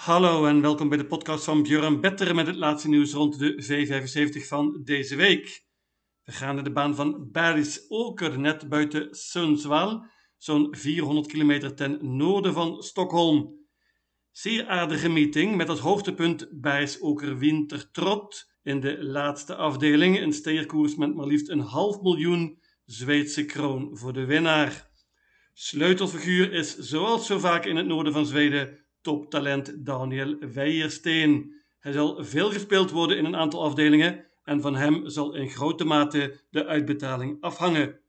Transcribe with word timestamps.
Hallo 0.00 0.46
en 0.46 0.60
welkom 0.60 0.88
bij 0.88 0.98
de 0.98 1.06
podcast 1.06 1.44
van 1.44 1.62
Björn 1.62 2.00
Better 2.00 2.34
met 2.34 2.46
het 2.46 2.56
laatste 2.56 2.88
nieuws 2.88 3.12
rond 3.12 3.38
de 3.38 3.64
V75 3.64 4.46
van 4.46 4.80
deze 4.84 5.16
week. 5.16 5.64
We 6.24 6.32
gaan 6.32 6.54
naar 6.54 6.64
de 6.64 6.72
baan 6.72 6.94
van 6.94 7.30
Baris 7.30 7.84
Oker, 7.88 8.38
net 8.38 8.68
buiten 8.68 9.08
Sundsvall, 9.10 10.00
zo'n 10.36 10.68
400 10.76 11.26
kilometer 11.26 11.74
ten 11.74 12.16
noorden 12.16 12.52
van 12.52 12.82
Stockholm. 12.82 13.66
Zeer 14.30 14.66
aardige 14.66 15.08
meeting 15.08 15.56
met 15.56 15.68
als 15.68 15.80
hoogtepunt 15.80 16.48
Baris 16.60 17.00
Oker 17.00 17.38
Wintertrot 17.38 18.50
in 18.62 18.80
de 18.80 19.04
laatste 19.04 19.54
afdeling. 19.56 20.20
Een 20.20 20.32
steerkoers 20.32 20.94
met 20.96 21.14
maar 21.14 21.26
liefst 21.26 21.48
een 21.48 21.60
half 21.60 22.00
miljoen 22.00 22.62
Zweedse 22.84 23.44
kroon 23.44 23.96
voor 23.98 24.12
de 24.12 24.24
winnaar. 24.24 24.90
Sleutelfiguur 25.52 26.52
is 26.52 26.76
zoals 26.76 27.26
zo 27.26 27.38
vaak 27.38 27.64
in 27.64 27.76
het 27.76 27.86
noorden 27.86 28.12
van 28.12 28.26
Zweden 28.26 28.88
toptalent 29.02 29.86
Daniel 29.86 30.38
Weijersteen. 30.52 31.54
Hij 31.78 31.92
zal 31.92 32.24
veel 32.24 32.50
gespeeld 32.50 32.90
worden 32.90 33.16
in 33.18 33.24
een 33.24 33.36
aantal 33.36 33.62
afdelingen 33.62 34.24
en 34.44 34.60
van 34.60 34.76
hem 34.76 35.08
zal 35.08 35.34
in 35.34 35.48
grote 35.48 35.84
mate 35.84 36.40
de 36.50 36.66
uitbetaling 36.66 37.36
afhangen. 37.40 38.00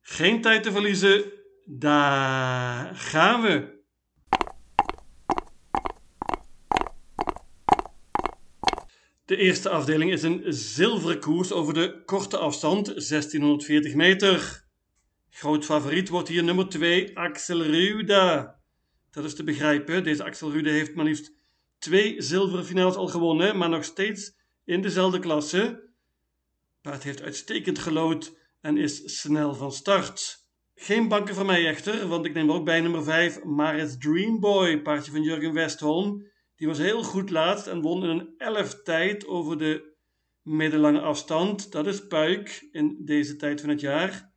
Geen 0.00 0.40
tijd 0.40 0.62
te 0.62 0.72
verliezen, 0.72 1.24
daar 1.64 2.94
gaan 2.94 3.42
we! 3.42 3.76
De 9.24 9.36
eerste 9.36 9.68
afdeling 9.68 10.12
is 10.12 10.22
een 10.22 10.42
zilveren 10.46 11.20
koers 11.20 11.52
over 11.52 11.74
de 11.74 12.02
korte 12.04 12.38
afstand, 12.38 12.86
1640 12.86 13.94
meter. 13.94 14.64
Groot 15.30 15.64
favoriet 15.64 16.08
wordt 16.08 16.28
hier 16.28 16.44
nummer 16.44 16.68
2, 16.68 17.18
Axel 17.18 17.62
Ruda. 17.62 18.57
Dat 19.10 19.24
is 19.24 19.34
te 19.34 19.44
begrijpen. 19.44 20.04
Deze 20.04 20.24
Axel 20.24 20.52
Rude 20.52 20.70
heeft 20.70 20.94
maar 20.94 21.04
liefst 21.04 21.32
twee 21.78 22.22
zilveren 22.22 22.64
finales 22.64 22.94
al 22.94 23.06
gewonnen, 23.06 23.58
maar 23.58 23.68
nog 23.68 23.84
steeds 23.84 24.36
in 24.64 24.80
dezelfde 24.80 25.18
klasse. 25.18 25.90
Paard 26.82 27.02
heeft 27.02 27.22
uitstekend 27.22 27.78
gelood 27.78 28.36
en 28.60 28.76
is 28.76 29.20
snel 29.20 29.54
van 29.54 29.72
start. 29.72 30.46
Geen 30.74 31.08
banken 31.08 31.34
voor 31.34 31.46
mij 31.46 31.66
echter, 31.66 32.08
want 32.08 32.24
ik 32.26 32.34
neem 32.34 32.52
ook 32.52 32.64
bij 32.64 32.80
nummer 32.80 33.02
5 33.02 33.44
Maris 33.44 33.98
Dreamboy, 33.98 34.82
paardje 34.82 35.10
van 35.10 35.22
Jurgen 35.22 35.52
Westholm. 35.52 36.26
Die 36.56 36.66
was 36.66 36.78
heel 36.78 37.02
goed 37.02 37.30
laatst 37.30 37.66
en 37.66 37.80
won 37.80 38.02
in 38.02 38.08
een 38.08 38.34
11 38.36 38.82
tijd 38.82 39.26
over 39.26 39.58
de 39.58 39.96
middellange 40.42 41.00
afstand. 41.00 41.72
Dat 41.72 41.86
is 41.86 42.06
puik 42.06 42.68
in 42.72 43.04
deze 43.04 43.36
tijd 43.36 43.60
van 43.60 43.70
het 43.70 43.80
jaar. 43.80 44.32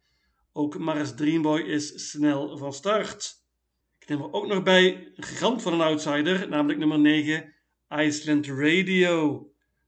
Ook 0.53 0.77
Maris 0.77 1.15
Dreamboy 1.15 1.59
is 1.59 2.09
snel 2.09 2.57
van 2.57 2.73
start. 2.73 3.40
Ik 4.01 4.07
neem 4.07 4.21
er 4.21 4.33
ook 4.33 4.47
nog 4.47 4.63
bij 4.63 5.11
een 5.15 5.23
gigant 5.23 5.61
van 5.61 5.73
een 5.73 5.81
outsider, 5.81 6.49
namelijk 6.49 6.79
nummer 6.79 6.99
9, 6.99 7.53
Iceland 7.89 8.47
Radio. 8.47 9.45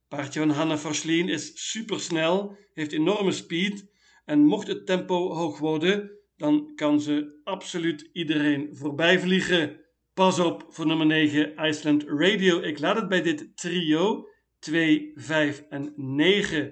Paardje 0.07 0.39
van 0.39 0.49
Hanna 0.49 0.77
Verslien 0.77 1.29
is 1.29 1.71
supersnel, 1.71 2.57
heeft 2.73 2.91
enorme 2.91 3.31
speed 3.31 3.87
en 4.25 4.45
mocht 4.45 4.67
het 4.67 4.85
tempo 4.85 5.33
hoog 5.33 5.59
worden, 5.59 6.11
dan 6.37 6.71
kan 6.75 7.01
ze 7.01 7.39
absoluut 7.43 8.09
iedereen 8.13 8.69
voorbij 8.71 9.19
vliegen. 9.19 9.79
Pas 10.13 10.39
op 10.39 10.65
voor 10.69 10.85
nummer 10.85 11.05
9, 11.05 11.53
Iceland 11.67 12.03
Radio. 12.07 12.61
Ik 12.61 12.79
laat 12.79 12.95
het 12.95 13.09
bij 13.09 13.21
dit 13.21 13.57
trio 13.57 14.27
2, 14.59 15.11
5 15.15 15.63
en 15.69 15.93
9. 15.95 16.65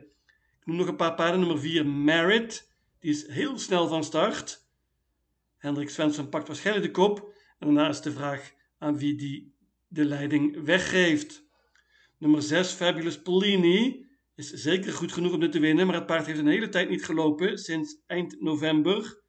Ik 0.60 0.66
noem 0.66 0.76
nog 0.76 0.88
een 0.88 0.96
paar 0.96 1.16
paarden. 1.16 1.40
Nummer 1.40 1.60
4, 1.60 1.86
Merit. 1.86 2.72
Die 3.00 3.12
is 3.12 3.28
heel 3.28 3.60
snel 3.60 3.88
van 3.88 4.04
start. 4.04 4.61
Hendrik 5.62 5.90
Svensson 5.90 6.30
pakt 6.30 6.48
waarschijnlijk 6.48 6.86
de 6.86 6.92
kop. 6.92 7.34
En 7.60 7.68
daarna 7.68 7.90
is 7.90 8.02
de 8.02 8.12
vraag 8.12 8.54
aan 8.78 8.98
wie 8.98 9.16
die 9.16 9.56
de 9.88 10.06
leiding 10.06 10.64
weggeeft. 10.64 11.46
Nummer 12.18 12.42
6, 12.42 12.72
Fabulous 12.72 13.22
Polini, 13.22 14.06
is 14.36 14.52
zeker 14.52 14.94
goed 14.94 15.12
genoeg 15.12 15.34
om 15.34 15.40
dit 15.40 15.52
te 15.52 15.60
winnen, 15.60 15.86
maar 15.86 15.96
het 15.96 16.06
paard 16.06 16.26
heeft 16.26 16.40
een 16.40 16.48
hele 16.48 16.70
tijd 16.70 16.90
niet 16.90 17.06
gelopen, 17.06 17.58
sinds 17.58 18.02
eind 18.08 18.42
november. 18.42 19.24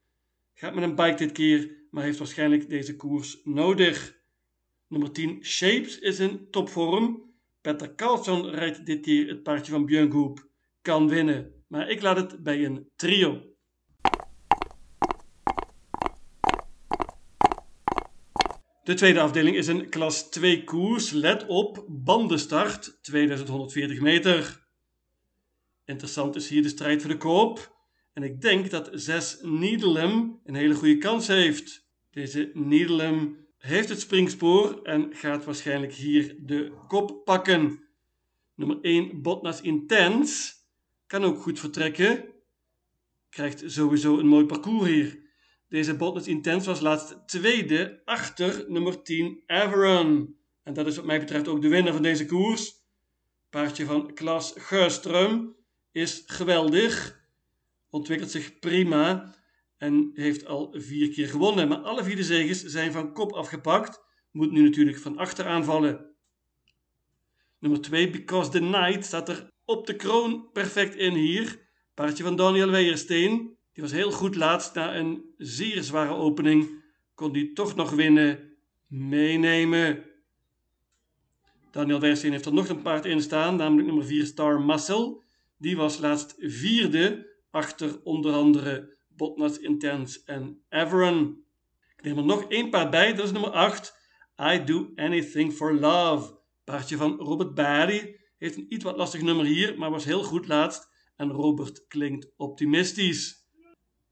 Gaat 0.54 0.74
met 0.74 0.84
een 0.84 0.94
bike 0.94 1.14
dit 1.14 1.32
keer, 1.32 1.86
maar 1.90 2.04
heeft 2.04 2.18
waarschijnlijk 2.18 2.68
deze 2.68 2.96
koers 2.96 3.40
nodig. 3.44 4.20
Nummer 4.88 5.12
10, 5.12 5.44
Shapes, 5.44 5.98
is 5.98 6.18
in 6.18 6.50
topvorm. 6.50 7.34
Peter 7.60 7.94
Carlson 7.94 8.50
rijdt 8.50 8.86
dit 8.86 9.00
keer 9.00 9.28
het 9.28 9.42
paardje 9.42 9.72
van 9.72 9.86
Björn. 9.86 10.34
Kan 10.82 11.08
winnen, 11.08 11.64
maar 11.68 11.90
ik 11.90 12.02
laat 12.02 12.16
het 12.16 12.42
bij 12.42 12.64
een 12.64 12.90
trio. 12.96 13.51
De 18.84 18.94
tweede 18.94 19.20
afdeling 19.20 19.56
is 19.56 19.66
een 19.66 19.88
klas 19.88 20.30
2 20.30 20.64
koers. 20.64 21.10
Let 21.10 21.46
op, 21.46 21.84
bandenstart 21.88 22.98
2140 23.02 24.00
meter. 24.00 24.66
Interessant 25.84 26.36
is 26.36 26.48
hier 26.48 26.62
de 26.62 26.68
strijd 26.68 27.00
voor 27.00 27.10
de 27.10 27.16
koop. 27.16 27.76
En 28.12 28.22
ik 28.22 28.40
denk 28.40 28.70
dat 28.70 28.90
6 28.92 29.38
Needlem 29.42 30.40
een 30.44 30.54
hele 30.54 30.74
goede 30.74 30.98
kans 30.98 31.26
heeft. 31.26 31.86
Deze 32.10 32.50
Needlem 32.54 33.46
heeft 33.58 33.88
het 33.88 34.00
springspoor 34.00 34.82
en 34.82 35.14
gaat 35.14 35.44
waarschijnlijk 35.44 35.92
hier 35.92 36.36
de 36.38 36.72
kop 36.88 37.24
pakken. 37.24 37.84
Nummer 38.54 38.78
1 38.80 39.22
Botnas 39.22 39.60
Intense 39.60 40.52
kan 41.06 41.24
ook 41.24 41.42
goed 41.42 41.58
vertrekken. 41.58 42.24
Krijgt 43.30 43.62
sowieso 43.66 44.18
een 44.18 44.28
mooi 44.28 44.46
parcours 44.46 44.88
hier. 44.88 45.21
Deze 45.72 45.96
Boldness 45.96 46.26
Intense 46.26 46.68
was 46.68 46.80
laatst 46.80 47.16
tweede 47.26 48.02
achter 48.04 48.64
nummer 48.68 49.02
10 49.02 49.42
Averon. 49.46 50.36
En 50.62 50.74
dat 50.74 50.86
is 50.86 50.96
wat 50.96 51.04
mij 51.04 51.18
betreft 51.18 51.48
ook 51.48 51.62
de 51.62 51.68
winnaar 51.68 51.92
van 51.92 52.02
deze 52.02 52.26
koers. 52.26 52.72
Paardje 53.50 53.84
van 53.84 54.14
Klas 54.14 54.54
Geurström 54.58 55.56
is 55.92 56.22
geweldig. 56.26 57.20
Ontwikkelt 57.90 58.30
zich 58.30 58.58
prima. 58.58 59.34
En 59.76 60.10
heeft 60.14 60.46
al 60.46 60.74
vier 60.78 61.10
keer 61.10 61.28
gewonnen. 61.28 61.68
Maar 61.68 61.78
alle 61.78 62.04
vier 62.04 62.16
de 62.16 62.24
zegens 62.24 62.62
zijn 62.62 62.92
van 62.92 63.12
kop 63.12 63.32
afgepakt. 63.32 64.00
Moet 64.30 64.52
nu 64.52 64.62
natuurlijk 64.62 64.98
van 64.98 65.18
achter 65.18 65.46
aanvallen. 65.46 66.14
Nummer 67.58 67.80
2, 67.80 68.10
Because 68.10 68.50
the 68.50 68.60
Night, 68.60 69.04
staat 69.04 69.28
er 69.28 69.50
op 69.64 69.86
de 69.86 69.96
kroon 69.96 70.50
perfect 70.50 70.94
in 70.94 71.14
hier. 71.14 71.68
Paardje 71.94 72.22
van 72.22 72.36
Daniel 72.36 72.70
Weijersteen. 72.70 73.60
Die 73.72 73.82
was 73.82 73.92
heel 73.92 74.10
goed 74.10 74.36
laatst. 74.36 74.74
Na 74.74 74.96
een 74.96 75.34
zeer 75.36 75.82
zware 75.82 76.14
opening 76.14 76.82
kon 77.14 77.32
die 77.32 77.52
toch 77.52 77.74
nog 77.74 77.90
winnen. 77.90 78.50
Meenemen. 78.86 80.04
Daniel 81.70 82.00
Wersteen 82.00 82.32
heeft 82.32 82.46
er 82.46 82.52
nog 82.52 82.68
een 82.68 82.82
paard 82.82 83.04
in 83.04 83.22
staan, 83.22 83.56
namelijk 83.56 83.86
nummer 83.86 84.04
4 84.04 84.26
Star 84.26 84.60
Muscle. 84.60 85.22
Die 85.58 85.76
was 85.76 85.98
laatst 85.98 86.34
vierde 86.38 87.30
achter 87.50 88.00
onder 88.02 88.32
andere 88.32 88.96
Botnas 89.08 89.58
Intense 89.58 90.20
en 90.24 90.62
Everon. 90.68 91.44
Ik 91.96 92.04
neem 92.04 92.18
er 92.18 92.24
nog 92.24 92.44
één 92.48 92.70
paard 92.70 92.90
bij, 92.90 93.14
dat 93.14 93.24
is 93.24 93.32
nummer 93.32 93.50
8. 93.50 94.00
I 94.40 94.64
Do 94.64 94.92
Anything 94.94 95.52
for 95.52 95.74
Love. 95.74 96.40
Paardje 96.64 96.96
van 96.96 97.16
Robert 97.16 97.54
Barry. 97.54 98.20
Heeft 98.38 98.56
een 98.56 98.74
iets 98.74 98.84
wat 98.84 98.96
lastig 98.96 99.22
nummer 99.22 99.44
hier, 99.44 99.78
maar 99.78 99.90
was 99.90 100.04
heel 100.04 100.22
goed 100.22 100.46
laatst. 100.46 100.90
En 101.16 101.30
Robert 101.30 101.86
klinkt 101.86 102.32
optimistisch. 102.36 103.41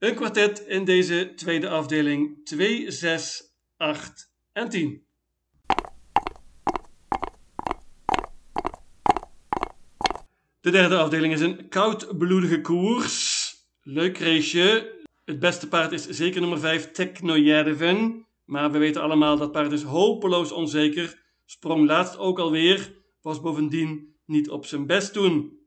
Een 0.01 0.15
kwartet 0.15 0.59
in 0.59 0.85
deze 0.85 1.33
tweede 1.35 1.69
afdeling 1.69 2.45
2, 2.45 2.91
6, 2.91 3.53
8 3.77 4.33
en 4.53 4.69
10. 4.69 5.03
De 10.61 10.71
derde 10.71 10.97
afdeling 10.97 11.33
is 11.33 11.41
een 11.41 11.69
koudbloedige 11.69 12.61
koers. 12.61 13.53
Leuk 13.81 14.17
raceje. 14.17 14.99
Het 15.25 15.39
beste 15.39 15.67
paard 15.67 15.91
is 15.91 16.07
zeker 16.07 16.41
nummer 16.41 16.59
5, 16.59 16.91
Technojerven. 16.91 18.25
Maar 18.45 18.71
we 18.71 18.77
weten 18.77 19.01
allemaal 19.01 19.37
dat 19.37 19.51
paard 19.51 19.71
is 19.71 19.83
hopeloos 19.83 20.51
onzeker. 20.51 21.21
Sprong 21.45 21.87
laatst 21.87 22.17
ook 22.17 22.39
alweer. 22.39 22.95
Was 23.21 23.41
bovendien 23.41 24.15
niet 24.25 24.49
op 24.49 24.65
zijn 24.65 24.85
best 24.85 25.13
toen. 25.13 25.59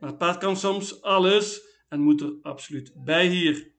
Maar 0.00 0.08
het 0.08 0.18
paard 0.18 0.38
kan 0.38 0.56
soms 0.56 1.02
alles 1.02 1.62
en 1.88 2.00
moet 2.00 2.20
er 2.20 2.34
absoluut 2.42 2.92
bij 3.04 3.26
hier. 3.26 3.69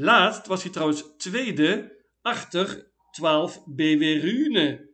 Laatst 0.00 0.46
was 0.46 0.62
hij 0.62 0.72
trouwens 0.72 1.04
tweede 1.16 1.96
achter 2.22 2.90
12 3.10 3.64
BW 3.66 4.02
Rune. 4.02 4.90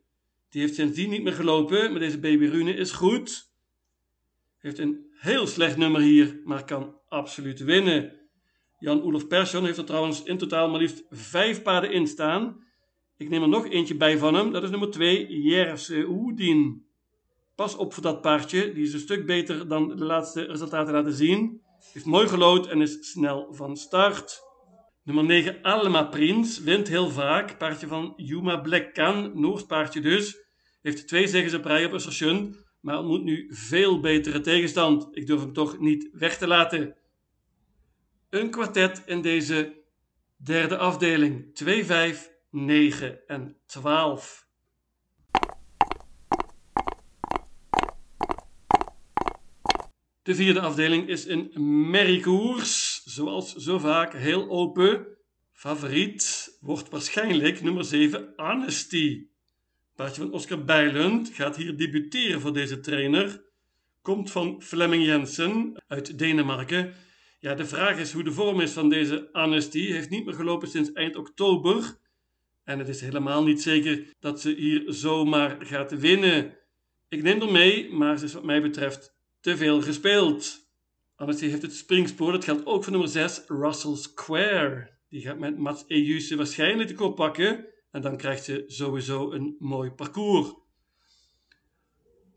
Die 0.49 0.61
heeft 0.61 0.75
sindsdien 0.75 1.11
niet 1.11 1.23
meer 1.23 1.33
gelopen, 1.33 1.91
maar 1.91 2.01
deze 2.01 2.19
BW 2.19 2.43
Rune 2.43 2.75
is 2.75 2.93
goed. 2.93 3.51
Heeft 4.59 4.79
een 4.79 5.07
heel 5.11 5.47
slecht 5.47 5.77
nummer 5.77 6.01
hier, 6.01 6.41
maar 6.45 6.65
kan 6.65 6.97
absoluut 7.09 7.61
winnen. 7.61 8.13
Jan-Olof 8.79 9.27
Persson 9.27 9.65
heeft 9.65 9.79
er 9.79 9.85
trouwens 9.85 10.23
in 10.23 10.39
totaal 10.39 10.69
maar 10.69 10.81
liefst 10.81 11.05
vijf 11.11 11.63
paarden 11.63 11.93
in 11.93 12.07
staan. 12.07 12.65
Ik 13.17 13.29
neem 13.29 13.43
er 13.43 13.49
nog 13.49 13.69
eentje 13.69 13.97
bij 13.97 14.19
van 14.19 14.35
hem, 14.35 14.53
dat 14.53 14.63
is 14.63 14.71
nummer 14.71 14.91
2, 14.91 15.43
Jerse 15.43 16.07
Oedin. 16.09 16.87
Pas 17.55 17.77
op 17.77 17.93
voor 17.93 18.03
dat 18.03 18.21
paardje, 18.21 18.73
die 18.73 18.85
is 18.85 18.93
een 18.93 18.99
stuk 18.99 19.27
beter 19.27 19.69
dan 19.69 19.89
de 19.97 20.05
laatste 20.05 20.43
resultaten 20.43 20.95
laten 20.95 21.13
zien. 21.13 21.61
Heeft 21.93 22.07
mooi 22.07 22.29
gelood 22.29 22.67
en 22.67 22.81
is 22.81 23.11
snel 23.11 23.49
van 23.51 23.77
start. 23.77 24.53
Nummer 25.05 25.25
9, 25.25 25.63
Alma 25.63 26.03
Prins, 26.03 26.59
wint 26.59 26.89
heel 26.89 27.11
vaak. 27.11 27.59
Paardje 27.59 27.87
van 27.87 28.13
Yuma 28.17 28.57
Black 28.57 28.95
Can, 28.95 29.41
Noors 29.41 29.67
paardje 29.67 30.01
dus. 30.01 30.37
Heeft 30.83 31.09
twee 31.09 31.27
zegens 31.27 31.55
op 31.55 31.65
rij 31.65 31.85
op 31.85 32.01
station, 32.01 32.57
maar 32.81 32.99
ontmoet 32.99 33.23
nu 33.23 33.47
veel 33.51 34.01
betere 34.01 34.41
tegenstand. 34.41 35.09
Ik 35.17 35.27
durf 35.27 35.41
hem 35.41 35.53
toch 35.53 35.79
niet 35.79 36.09
weg 36.13 36.39
te 36.39 36.47
laten. 36.47 36.97
Een 38.31 38.51
kwartet 38.51 39.03
in 39.07 39.23
deze 39.23 39.83
derde 40.37 40.77
afdeling. 40.77 41.55
2, 41.55 41.85
5, 41.85 42.31
9 42.51 43.27
en 43.27 43.57
12. 43.67 44.47
De 50.23 50.35
vierde 50.35 50.61
afdeling 50.61 51.09
is 51.09 51.27
een 51.27 51.51
merriekoers, 51.91 52.94
zoals 53.05 53.55
zo 53.55 53.79
vaak 53.79 54.13
heel 54.13 54.51
open. 54.51 55.07
Favoriet 55.53 56.57
wordt 56.61 56.89
waarschijnlijk 56.89 57.63
nummer 57.63 57.85
7 57.85 58.33
Honesty. 58.37 59.27
Paardje 59.97 60.23
van 60.23 60.33
Oscar 60.33 60.65
Bijlund 60.65 61.31
gaat 61.33 61.57
hier 61.57 61.77
debuteren 61.77 62.41
voor 62.41 62.53
deze 62.53 62.81
trainer. 62.81 63.43
Komt 64.03 64.31
van 64.31 64.63
Flemming 64.63 65.05
Jensen 65.05 65.83
uit 65.87 66.19
Denemarken. 66.19 66.95
Ja, 67.41 67.55
de 67.55 67.67
vraag 67.67 67.99
is 67.99 68.13
hoe 68.13 68.23
de 68.23 68.33
vorm 68.33 68.61
is 68.61 68.73
van 68.73 68.89
deze 68.89 69.29
Honesty. 69.33 69.87
Heeft 69.87 70.11
niet 70.11 70.25
meer 70.25 70.35
gelopen 70.35 70.69
sinds 70.69 70.93
eind 70.93 71.17
oktober. 71.17 71.97
En 72.65 72.79
het 72.79 72.89
is 72.89 73.01
helemaal 73.01 73.45
niet 73.45 73.63
zeker 73.63 74.05
dat 74.21 74.41
ze 74.41 74.55
hier 74.55 74.83
zomaar 74.87 75.57
gaat 75.61 75.99
winnen. 75.99 76.57
Ik 77.09 77.23
neem 77.23 77.41
er 77.41 77.53
mee, 77.53 77.93
maar 77.93 78.19
ze 78.19 78.25
is 78.25 78.33
wat 78.33 78.45
mij 78.45 78.63
betreft 78.63 79.15
te 79.41 79.57
veel 79.57 79.83
gespeeld. 79.83 80.64
Honesty 81.17 81.47
heeft 81.49 81.63
het 81.63 81.75
springspoor. 81.75 82.33
Dat 82.33 82.45
geldt 82.45 82.67
ook 82.67 82.83
voor 82.83 82.93
nummer 82.93 83.11
6, 83.11 83.43
Russell 83.47 83.97
Square. 83.97 84.91
Die 85.09 85.21
gaat 85.21 85.39
met 85.39 85.59
Mats 85.59 85.85
Ejuse 85.87 86.37
waarschijnlijk 86.37 86.89
de 86.89 86.95
kop 86.95 87.17
pakken. 87.17 87.67
En 87.91 88.01
dan 88.01 88.17
krijgt 88.17 88.45
ze 88.45 88.65
sowieso 88.67 89.33
een 89.33 89.57
mooi 89.59 89.91
parcours. 89.91 90.55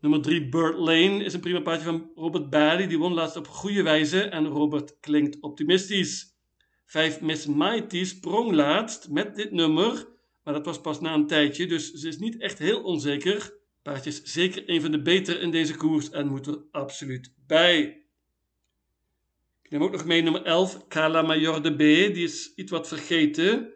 Nummer 0.00 0.22
3, 0.22 0.48
Bird 0.48 0.78
Lane, 0.78 1.24
is 1.24 1.34
een 1.34 1.40
prima 1.40 1.60
paardje 1.60 1.84
van 1.84 2.10
Robert 2.14 2.50
Barry. 2.50 2.86
Die 2.86 2.98
won 2.98 3.12
laatst 3.12 3.36
op 3.36 3.48
goede 3.48 3.82
wijze 3.82 4.22
en 4.22 4.46
Robert 4.46 4.96
klinkt 5.00 5.40
optimistisch. 5.40 6.36
5, 6.84 7.20
Miss 7.20 7.46
Mighty 7.46 8.04
sprong 8.04 8.52
laatst 8.52 9.08
met 9.10 9.36
dit 9.36 9.52
nummer, 9.52 10.08
maar 10.44 10.54
dat 10.54 10.64
was 10.64 10.80
pas 10.80 11.00
na 11.00 11.14
een 11.14 11.26
tijdje, 11.26 11.66
dus 11.66 11.92
ze 11.92 12.08
is 12.08 12.18
niet 12.18 12.38
echt 12.38 12.58
heel 12.58 12.82
onzeker. 12.82 13.56
Paardje 13.82 14.10
is 14.10 14.22
zeker 14.22 14.62
een 14.66 14.80
van 14.80 14.90
de 14.90 15.02
betere 15.02 15.38
in 15.38 15.50
deze 15.50 15.76
koers 15.76 16.10
en 16.10 16.28
moet 16.28 16.46
er 16.46 16.62
absoluut 16.70 17.34
bij. 17.46 17.97
Ik 19.68 19.74
neem 19.74 19.82
ook 19.82 19.92
nog 19.92 20.04
mee 20.04 20.22
nummer 20.22 20.42
11, 20.42 20.86
Cala 20.88 21.22
Major 21.22 21.62
de 21.62 21.74
B. 21.74 21.78
Die 22.14 22.24
is 22.24 22.52
iets 22.54 22.70
wat 22.70 22.88
vergeten. 22.88 23.72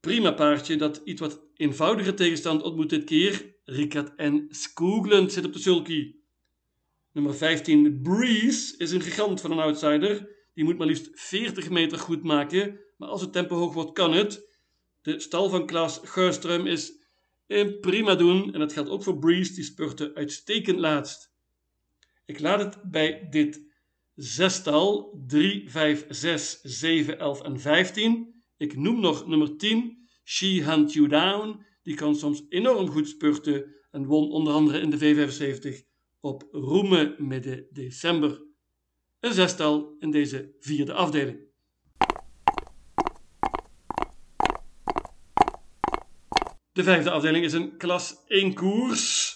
Prima 0.00 0.32
paardje 0.32 0.76
dat 0.76 1.00
iets 1.04 1.20
wat 1.20 1.42
eenvoudige 1.54 2.14
tegenstand 2.14 2.62
ontmoet 2.62 2.90
dit 2.90 3.04
keer. 3.04 3.54
Ricard 3.64 4.14
en 4.14 4.46
Skoogland 4.50 5.32
zit 5.32 5.44
op 5.44 5.52
de 5.52 5.58
sulky. 5.58 6.14
Nummer 7.12 7.34
15, 7.34 8.02
Breeze, 8.02 8.74
is 8.76 8.90
een 8.90 9.00
gigant 9.00 9.40
van 9.40 9.50
een 9.50 9.58
outsider. 9.58 10.28
Die 10.52 10.64
moet 10.64 10.78
maar 10.78 10.86
liefst 10.86 11.10
40 11.12 11.70
meter 11.70 11.98
goed 11.98 12.22
maken. 12.22 12.80
Maar 12.96 13.08
als 13.08 13.20
het 13.20 13.32
tempo 13.32 13.56
hoog 13.56 13.74
wordt, 13.74 13.92
kan 13.92 14.12
het. 14.12 14.48
De 15.02 15.20
stal 15.20 15.48
van 15.48 15.66
Klaas 15.66 16.00
Geurström 16.04 16.66
is 16.66 16.92
een 17.46 17.80
prima 17.80 18.14
doen. 18.14 18.52
En 18.52 18.60
dat 18.60 18.72
geldt 18.72 18.90
ook 18.90 19.02
voor 19.02 19.18
Breeze, 19.18 19.54
die 19.54 19.64
spurte 19.64 20.14
uitstekend 20.14 20.78
laatst. 20.78 21.32
Ik 22.24 22.40
laat 22.40 22.60
het 22.60 22.90
bij 22.90 23.26
dit 23.30 23.72
zestal 24.14 25.22
3, 25.26 25.70
5, 25.70 26.06
6, 26.08 26.60
7, 26.62 27.18
11 27.18 27.42
en 27.42 27.60
15. 27.60 28.42
Ik 28.56 28.76
noem 28.76 29.00
nog 29.00 29.26
nummer 29.26 29.56
10, 29.56 30.08
She 30.24 30.46
Hunt 30.46 30.92
You 30.92 31.08
Down. 31.08 31.64
Die 31.82 31.94
kan 31.94 32.16
soms 32.16 32.42
enorm 32.48 32.88
goed 32.88 33.08
spurten 33.08 33.74
en 33.90 34.06
won 34.06 34.30
onder 34.30 34.52
andere 34.52 34.80
in 34.80 34.90
de 34.90 34.98
V75 34.98 35.92
op 36.20 36.48
Roemen 36.50 37.14
midden 37.18 37.66
december. 37.70 38.42
Een 39.20 39.32
zestal 39.32 39.96
in 39.98 40.10
deze 40.10 40.54
vierde 40.58 40.92
afdeling. 40.92 41.52
De 46.72 46.82
vijfde 46.82 47.10
afdeling 47.10 47.44
is 47.44 47.52
een 47.52 47.76
klas 47.76 48.24
1 48.26 48.54
koers. 48.54 49.33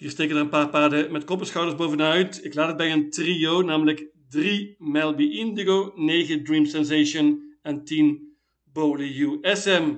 Hier 0.00 0.10
steken 0.10 0.36
er 0.36 0.42
een 0.42 0.48
paar 0.48 0.68
paarden 0.68 1.12
met 1.12 1.24
kop 1.24 1.76
bovenuit. 1.76 2.44
Ik 2.44 2.54
laat 2.54 2.68
het 2.68 2.76
bij 2.76 2.92
een 2.92 3.10
trio, 3.10 3.62
namelijk 3.62 4.06
3 4.28 4.74
Melby 4.78 5.22
Indigo, 5.22 5.92
9 5.94 6.44
Dream 6.44 6.64
Sensation 6.64 7.56
en 7.62 7.84
10 7.84 8.36
Bowley 8.64 9.38
USM. 9.42 9.94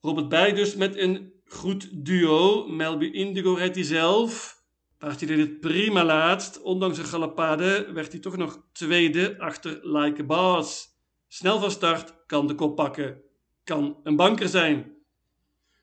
Robert 0.00 0.28
Bij 0.28 0.52
dus 0.52 0.74
met 0.74 0.96
een 0.96 1.32
goed 1.44 2.04
duo. 2.04 2.68
Melby 2.68 3.04
Indigo 3.04 3.52
rijdt 3.54 3.74
hij 3.74 3.84
zelf. 3.84 4.62
Paardje 4.98 5.26
deed 5.26 5.38
het 5.38 5.60
prima 5.60 6.04
laatst. 6.04 6.60
Ondanks 6.62 6.98
een 6.98 7.04
galopade 7.04 7.90
werd 7.92 8.12
hij 8.12 8.20
toch 8.20 8.36
nog 8.36 8.66
tweede 8.72 9.38
achter 9.38 9.80
Like 9.82 10.22
a 10.22 10.24
Boss. 10.24 10.88
Snel 11.28 11.60
van 11.60 11.70
start, 11.70 12.26
kan 12.26 12.46
de 12.46 12.54
kop 12.54 12.76
pakken. 12.76 13.22
Kan 13.64 13.96
een 14.02 14.16
banker 14.16 14.48
zijn. 14.48 14.91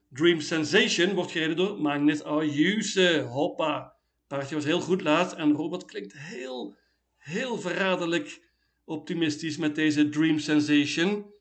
Dream 0.09 0.41
Sensation 0.41 1.13
wordt 1.13 1.31
gereden 1.31 1.55
door 1.55 1.81
Magnus 1.81 2.23
Ayuse. 2.23 3.25
Hoppa. 3.29 3.95
Paardje 4.27 4.55
was 4.55 4.63
heel 4.63 4.81
goed 4.81 5.01
laatst 5.01 5.35
en 5.35 5.51
Robert 5.51 5.85
klinkt 5.85 6.13
heel, 6.17 6.77
heel 7.17 7.57
verraderlijk 7.57 8.41
optimistisch 8.85 9.57
met 9.57 9.75
deze 9.75 10.09
Dream 10.09 10.39
Sensation. 10.39 11.33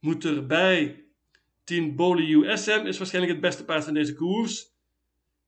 Moet 0.00 0.24
erbij. 0.24 1.04
10 1.64 1.96
Boli 1.96 2.34
USM 2.34 2.82
is 2.86 2.98
waarschijnlijk 2.98 3.32
het 3.32 3.42
beste 3.42 3.64
paard 3.64 3.84
van 3.84 3.94
deze 3.94 4.14
koers. 4.14 4.72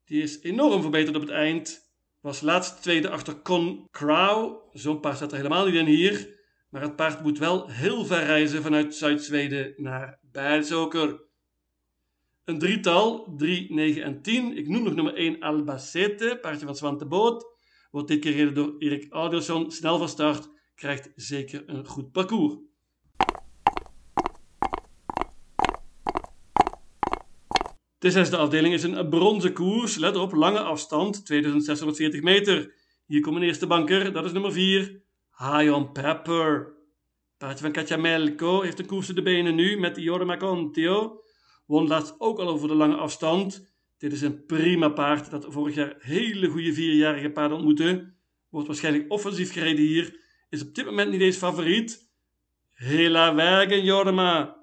Die 0.04 0.22
is 0.22 0.40
enorm 0.40 0.82
verbeterd 0.82 1.16
op 1.16 1.22
het 1.22 1.30
eind. 1.30 1.90
Was 2.20 2.40
laatst 2.40 2.82
tweede 2.82 3.10
achter 3.10 3.42
Con 3.42 3.86
Crow. 3.90 4.62
Zo'n 4.72 5.00
paard 5.00 5.16
staat 5.16 5.30
er 5.30 5.36
helemaal 5.36 5.66
niet 5.66 5.74
in 5.74 5.86
hier. 5.86 6.38
Maar 6.70 6.82
het 6.82 6.96
paard 6.96 7.22
moet 7.22 7.38
wel 7.38 7.68
heel 7.68 8.04
ver 8.04 8.24
reizen 8.24 8.62
vanuit 8.62 8.94
Zuid-Zweden 8.94 9.74
naar 9.76 10.18
Bijlzoker. 10.22 11.28
Een 12.50 12.58
drietal, 12.58 13.34
3, 13.36 13.72
9 13.72 14.02
en 14.02 14.22
10. 14.22 14.56
Ik 14.56 14.68
noem 14.68 14.82
nog 14.82 14.94
nummer 14.94 15.14
1 15.14 15.40
Albacete, 15.40 16.38
paardje 16.40 16.66
van 16.66 16.76
Swante 16.76 17.06
Boot. 17.06 17.46
Wordt 17.90 18.08
dit 18.08 18.20
keer 18.20 18.32
gereden 18.32 18.54
door 18.54 18.74
Erik 18.78 19.12
Audersson. 19.12 19.70
Snel 19.70 19.98
van 19.98 20.08
start, 20.08 20.50
krijgt 20.74 21.10
zeker 21.14 21.62
een 21.66 21.86
goed 21.86 22.12
parcours. 22.12 22.54
De 27.98 28.10
zesde 28.10 28.36
afdeling 28.36 28.74
is 28.74 28.82
een 28.82 29.08
bronzen 29.08 29.52
koers. 29.52 29.96
Let 29.96 30.16
op, 30.16 30.32
lange 30.32 30.60
afstand, 30.60 31.26
2640 31.26 32.22
meter. 32.22 32.74
Hier 33.06 33.20
komt 33.20 33.36
een 33.36 33.42
eerste 33.42 33.66
banker, 33.66 34.12
dat 34.12 34.24
is 34.24 34.32
nummer 34.32 34.52
4. 34.52 35.02
High 35.36 35.72
on 35.72 35.92
Pepper. 35.92 36.74
Paardje 37.38 37.64
van 37.64 37.72
Katja 37.72 37.96
Melko 37.96 38.60
heeft 38.60 38.78
een 38.78 38.86
koers 38.86 39.08
in 39.08 39.14
de 39.14 39.22
benen 39.22 39.54
nu 39.54 39.78
met 39.78 39.96
Jorma 39.96 40.36
Contio. 40.36 41.20
Won 41.70 41.86
laatst 41.86 42.14
ook 42.18 42.38
al 42.38 42.48
over 42.48 42.68
de 42.68 42.74
lange 42.74 42.96
afstand. 42.96 43.72
Dit 43.98 44.12
is 44.12 44.20
een 44.20 44.44
prima 44.46 44.88
paard 44.88 45.30
dat 45.30 45.46
vorig 45.48 45.74
jaar 45.74 45.96
hele 45.98 46.48
goede 46.48 46.72
vierjarige 46.72 47.30
paarden 47.30 47.56
ontmoette. 47.56 48.12
Wordt 48.48 48.66
waarschijnlijk 48.66 49.12
offensief 49.12 49.52
gereden 49.52 49.84
hier. 49.84 50.20
Is 50.48 50.62
op 50.62 50.74
dit 50.74 50.84
moment 50.84 51.10
niet 51.10 51.20
eens 51.20 51.36
favoriet. 51.36 52.10
Hela 52.70 53.34
Wagen 53.34 53.84
Jorma. 53.84 54.56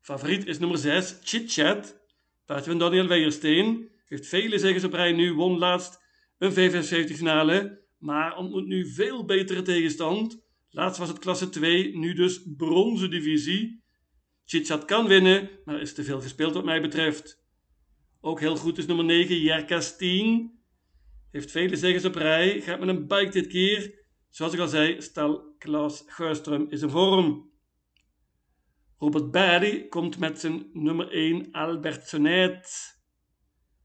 Favoriet 0.00 0.46
is 0.46 0.58
nummer 0.58 0.78
6, 0.78 1.18
Chit 1.22 1.52
Chat. 1.52 2.00
Paardje 2.46 2.70
van 2.70 2.78
Daniel 2.78 3.06
Weijersteen. 3.06 3.90
Heeft 4.04 4.26
vele 4.26 4.58
zegens 4.58 4.84
op 4.84 4.92
rij 4.92 5.12
nu. 5.12 5.32
Won 5.34 5.58
laatst 5.58 6.00
een 6.38 6.52
V75 6.52 7.16
finale. 7.16 7.80
Maar 7.98 8.36
ontmoet 8.36 8.66
nu 8.66 8.86
veel 8.86 9.24
betere 9.24 9.62
tegenstand. 9.62 10.42
Laatst 10.70 10.98
was 10.98 11.08
het 11.08 11.18
klasse 11.18 11.48
2, 11.48 11.96
nu 11.96 12.14
dus 12.14 12.42
bronzen 12.56 13.10
divisie. 13.10 13.81
Chitchat 14.44 14.84
kan 14.84 15.06
winnen, 15.06 15.50
maar 15.64 15.80
is 15.80 15.94
te 15.94 16.04
veel 16.04 16.20
gespeeld 16.20 16.54
wat 16.54 16.64
mij 16.64 16.80
betreft. 16.80 17.44
Ook 18.20 18.40
heel 18.40 18.56
goed 18.56 18.78
is 18.78 18.86
nummer 18.86 19.04
9, 19.04 19.40
Jerkastien. 19.40 20.60
Heeft 21.30 21.50
vele 21.50 21.76
zegens 21.76 22.04
op 22.04 22.14
rij, 22.14 22.60
gaat 22.60 22.80
met 22.80 22.88
een 22.88 23.06
bike 23.06 23.30
dit 23.30 23.46
keer. 23.46 24.04
Zoals 24.28 24.52
ik 24.52 24.60
al 24.60 24.68
zei, 24.68 25.02
stel 25.02 25.54
Klaas 25.58 26.04
Geurström 26.06 26.68
is 26.68 26.82
in 26.82 26.90
vorm. 26.90 27.50
Robert 28.98 29.30
Barry 29.30 29.88
komt 29.88 30.18
met 30.18 30.40
zijn 30.40 30.70
nummer 30.72 31.10
1 31.10 31.50
Albert 31.50 32.08
Sonet. 32.08 33.00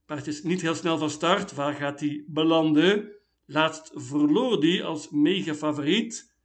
Paard 0.06 0.28
is 0.28 0.44
niet 0.44 0.62
heel 0.62 0.76
snel 0.76 0.98
van 0.98 1.10
start. 1.10 1.54
Waar 1.54 1.74
gaat 1.74 2.00
hij 2.00 2.24
belanden? 2.28 3.12
Laatst 3.46 3.92
verloor 3.94 4.60
hij 4.60 4.84
als 4.84 5.10
mega 5.10 5.54
favoriet. 5.54 6.36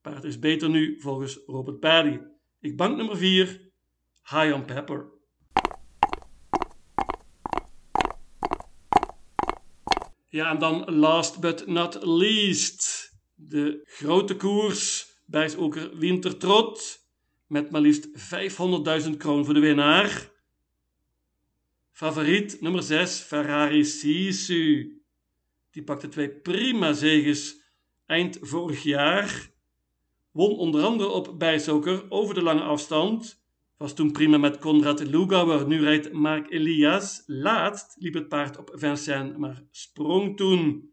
Paard 0.00 0.24
is 0.24 0.38
beter 0.38 0.70
nu 0.70 1.00
volgens 1.00 1.40
Robert 1.46 1.80
Barry. 1.80 2.31
Ik 2.62 2.76
bank 2.76 2.96
nummer 2.96 3.16
4, 3.16 3.60
High 4.22 4.54
on 4.54 4.64
Pepper. 4.64 5.06
Ja, 10.28 10.50
en 10.50 10.58
dan 10.58 10.94
last 10.94 11.40
but 11.40 11.66
not 11.66 12.04
least. 12.04 13.10
De 13.34 13.80
grote 13.84 14.36
koers, 14.36 15.06
Bijsoker 15.26 15.98
Wintertrot. 15.98 17.06
Met 17.46 17.70
maar 17.70 17.80
liefst 17.80 18.08
500.000 19.08 19.16
kroon 19.16 19.44
voor 19.44 19.54
de 19.54 19.60
winnaar. 19.60 20.30
Favoriet 21.90 22.60
nummer 22.60 22.82
6, 22.82 23.18
Ferrari 23.18 23.84
Sisu. 23.84 25.00
Die 25.70 25.82
pakte 25.82 26.08
twee 26.08 26.30
prima 26.30 26.92
zeges 26.92 27.56
eind 28.06 28.38
vorig 28.40 28.82
jaar. 28.82 29.51
Won 30.32 30.56
onder 30.56 30.82
andere 30.84 31.10
op 31.10 31.38
bijsoker 31.38 32.04
over 32.08 32.34
de 32.34 32.42
lange 32.42 32.62
afstand. 32.62 33.44
Was 33.76 33.94
toen 33.94 34.12
prima 34.12 34.38
met 34.38 34.58
Konrad 34.58 35.00
Lugauer. 35.00 35.66
Nu 35.66 35.80
rijdt 35.80 36.12
Mark 36.12 36.50
Elias. 36.50 37.22
Laatst 37.26 37.96
liep 37.98 38.14
het 38.14 38.28
paard 38.28 38.58
op 38.58 38.70
Vincennes, 38.74 39.36
maar 39.36 39.62
sprong 39.70 40.36
toen. 40.36 40.90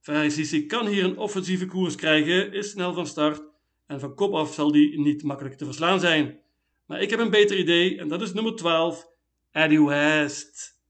Ferrari 0.00 0.30
Sisi 0.30 0.66
kan 0.66 0.86
hier 0.86 1.04
een 1.04 1.18
offensieve 1.18 1.66
koers 1.66 1.94
krijgen, 1.94 2.52
is 2.52 2.70
snel 2.70 2.92
van 2.92 3.06
start 3.06 3.42
en 3.86 4.00
van 4.00 4.14
kop 4.14 4.34
af 4.34 4.54
zal 4.54 4.72
die 4.72 5.00
niet 5.00 5.22
makkelijk 5.22 5.54
te 5.54 5.64
verslaan 5.64 6.00
zijn. 6.00 6.40
Maar 6.86 7.02
ik 7.02 7.10
heb 7.10 7.18
een 7.18 7.30
beter 7.30 7.58
idee 7.58 7.98
en 7.98 8.08
dat 8.08 8.22
is 8.22 8.32
nummer 8.32 8.56
12, 8.56 9.08
Eddie 9.50 9.84
West. 9.84 10.80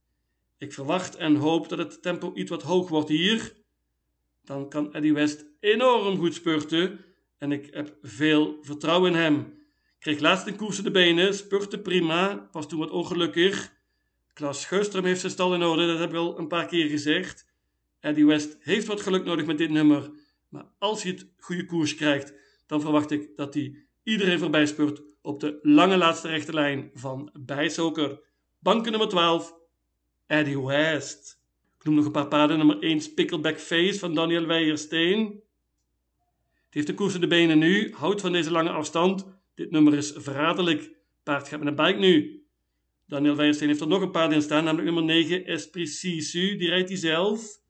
Ik 0.58 0.72
verwacht 0.72 1.16
en 1.16 1.34
hoop 1.34 1.68
dat 1.68 1.78
het 1.78 2.02
tempo 2.02 2.32
iets 2.34 2.50
wat 2.50 2.62
hoog 2.62 2.88
wordt 2.88 3.08
hier. 3.08 3.56
Dan 4.44 4.68
kan 4.68 4.94
Eddie 4.94 5.12
West 5.12 5.46
enorm 5.60 6.18
goed 6.18 6.34
spurten 6.34 7.07
en 7.38 7.52
ik 7.52 7.74
heb 7.74 7.96
veel 8.02 8.58
vertrouwen 8.62 9.10
in 9.10 9.18
hem. 9.18 9.56
Kreeg 9.98 10.20
laatst 10.20 10.46
een 10.46 10.56
koers 10.56 10.82
de 10.82 10.90
benen, 10.90 11.34
spurte 11.34 11.78
prima, 11.78 12.48
was 12.52 12.68
toen 12.68 12.78
wat 12.78 12.90
ongelukkig. 12.90 13.76
Klaas 14.32 14.66
Geustrum 14.66 15.04
heeft 15.04 15.20
zijn 15.20 15.32
stal 15.32 15.54
in 15.54 15.62
orde, 15.62 15.86
dat 15.86 15.98
heb 15.98 16.10
ik 16.10 16.16
al 16.16 16.38
een 16.38 16.48
paar 16.48 16.66
keer 16.66 16.88
gezegd. 16.88 17.46
Eddie 18.00 18.26
West 18.26 18.56
heeft 18.60 18.86
wat 18.86 19.00
geluk 19.00 19.24
nodig 19.24 19.46
met 19.46 19.58
dit 19.58 19.70
nummer, 19.70 20.10
maar 20.48 20.66
als 20.78 21.02
hij 21.02 21.12
het 21.12 21.26
goede 21.36 21.64
koers 21.64 21.94
krijgt, 21.94 22.32
dan 22.66 22.80
verwacht 22.80 23.10
ik 23.10 23.36
dat 23.36 23.54
hij 23.54 23.86
iedereen 24.02 24.38
voorbij 24.38 24.66
spurt 24.66 25.02
op 25.22 25.40
de 25.40 25.58
lange 25.62 25.96
laatste 25.96 26.28
rechte 26.28 26.52
lijn 26.52 26.90
van 26.94 27.30
Bijsoker. 27.40 28.20
Banken 28.58 28.90
nummer 28.90 29.08
12, 29.08 29.54
Eddie 30.26 30.60
West. 30.60 31.42
Ik 31.78 31.84
noem 31.84 31.94
nog 31.94 32.04
een 32.04 32.12
paar 32.12 32.28
paarden. 32.28 32.58
Nummer 32.58 32.82
1, 32.82 33.14
Pickleback 33.14 33.58
Face 33.58 33.98
van 33.98 34.14
Daniel 34.14 34.46
Weijersteen. 34.46 35.42
Die 36.70 36.82
heeft 36.82 36.86
de 36.86 36.94
koers 36.94 37.14
in 37.14 37.20
de 37.20 37.26
benen 37.26 37.58
nu, 37.58 37.92
houdt 37.94 38.20
van 38.20 38.32
deze 38.32 38.50
lange 38.50 38.70
afstand. 38.70 39.26
Dit 39.54 39.70
nummer 39.70 39.94
is 39.94 40.12
verraderlijk. 40.16 40.96
Paard 41.22 41.48
gaat 41.48 41.58
met 41.58 41.68
een 41.68 41.86
bike 41.86 41.98
nu. 41.98 42.42
Daniel 43.06 43.36
Weijersteen 43.36 43.68
heeft 43.68 43.80
er 43.80 43.88
nog 43.88 44.02
een 44.02 44.10
paard 44.10 44.32
in 44.32 44.42
staan, 44.42 44.64
namelijk 44.64 44.84
nummer 44.84 45.04
9, 45.04 45.46
Esprit 45.46 45.88
Sisu. 45.88 46.56
Die 46.56 46.68
rijdt 46.68 46.88
hij 46.88 46.98
zelf. 46.98 47.60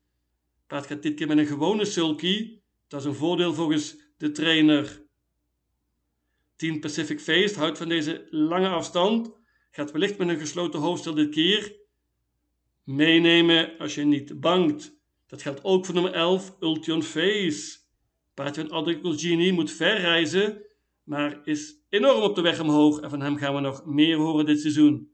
Paard 0.67 0.87
gaat 0.87 1.03
dit 1.03 1.15
keer 1.15 1.27
met 1.27 1.39
een 1.39 1.47
gewone 1.47 1.85
sulky. 1.85 2.61
Dat 2.89 3.01
is 3.01 3.07
een 3.07 3.15
voordeel 3.15 3.55
volgens 3.55 3.97
de 4.17 4.31
trainer. 4.31 5.07
Team 6.57 6.81
Pacific 6.81 7.21
Feest 7.21 7.55
houdt 7.55 7.79
van 7.79 7.89
deze 7.89 8.27
lange 8.31 8.69
afstand. 8.69 9.31
Gaat 9.71 9.91
wellicht 9.91 10.19
met 10.19 10.29
een 10.29 10.39
gesloten 10.39 10.81
hoofdstel 10.81 11.15
dit 11.15 11.31
keer. 11.31 11.77
Meenemen 12.85 13.79
als 13.79 13.95
je 13.95 14.05
niet 14.05 14.41
bangt. 14.41 14.97
Dat 15.27 15.43
geldt 15.43 15.65
ook 15.65 15.85
voor 15.85 15.95
nummer 15.95 16.13
11, 16.13 16.57
Ultion 16.61 17.03
Face. 17.03 17.79
Paardje 18.39 18.67
van 18.67 18.71
Adric 18.71 19.01
Genie 19.03 19.53
moet 19.53 19.71
ver 19.71 20.01
reizen, 20.01 20.63
maar 21.03 21.41
is 21.45 21.75
enorm 21.89 22.23
op 22.23 22.35
de 22.35 22.41
weg 22.41 22.61
omhoog 22.61 23.01
en 23.01 23.11
van 23.11 23.21
hem 23.21 23.37
gaan 23.37 23.55
we 23.55 23.61
nog 23.61 23.87
meer 23.87 24.17
horen 24.17 24.47
dit 24.47 24.61
seizoen. 24.61 25.11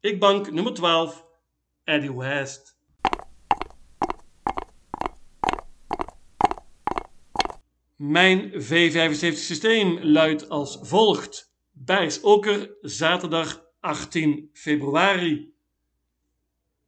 Ik 0.00 0.20
bank 0.20 0.50
nummer 0.50 0.74
12, 0.74 1.26
Eddie 1.84 2.16
West. 2.16 2.78
Mijn 7.96 8.52
V75 8.52 9.36
systeem 9.36 9.98
luidt 10.02 10.48
als 10.48 10.78
volgt. 10.82 11.54
Bijsoker, 11.70 12.74
zaterdag 12.80 13.64
18 13.80 14.50
februari. 14.52 15.54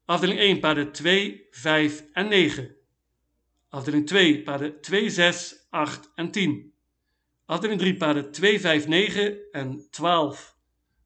Afdeling 0.05 0.39
1, 0.39 0.61
paarden 0.61 0.93
2, 0.93 1.47
5 1.51 2.05
en 2.13 2.29
9. 2.29 2.84
Afdeling 3.75 4.07
2, 4.07 4.43
paarden 4.43 4.81
2, 4.81 5.11
6, 5.11 5.67
8 5.71 6.11
en 6.15 6.31
10. 6.31 6.73
Afdeling 7.47 7.81
3, 7.81 7.97
paarden 7.97 8.33
2, 8.33 8.59
5, 8.59 8.89
9 8.89 9.49
en 9.53 9.87
12. 9.91 10.55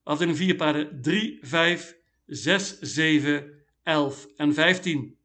Afdeling 0.03 0.37
4, 0.37 0.57
paarden 0.57 1.03
3, 1.03 1.39
5, 1.43 1.97
6, 2.27 2.79
7, 2.81 3.65
11 3.85 4.29
en 4.37 4.55
15. 4.55 5.17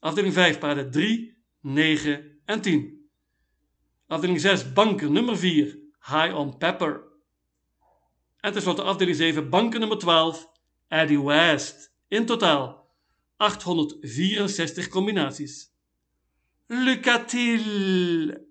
Afdeling 0.00 0.34
5, 0.34 0.58
paarden 0.58 0.90
3, 0.90 1.36
9 1.60 2.40
en 2.44 2.60
10. 2.60 3.08
Afdeling 4.06 4.40
6, 4.40 4.72
banken 4.72 5.12
nummer 5.12 5.36
4, 5.36 5.78
High 6.00 6.34
on 6.34 6.58
Pepper. 6.58 7.00
En 8.40 8.52
tenslotte 8.52 8.82
afdeling 8.82 9.16
7, 9.16 9.48
banken 9.48 9.80
nummer 9.80 9.98
12, 9.98 10.46
Eddie 10.88 11.22
West. 11.22 11.94
In 12.08 12.26
totaal 12.26 12.90
864 13.36 14.88
combinaties. 14.88 15.75
Lycka 16.68 17.18
till! 17.18 18.45